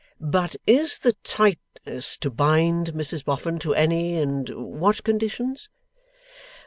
But 0.19 0.55
is 0.65 0.97
the 0.97 1.13
tightness 1.23 2.17
to 2.17 2.31
bind 2.31 2.93
Mrs 2.93 3.23
Boffin 3.23 3.59
to 3.59 3.75
any 3.75 4.15
and 4.15 4.49
what 4.49 5.03
conditions? 5.03 5.69